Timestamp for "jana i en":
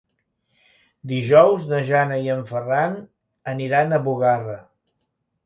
1.89-2.41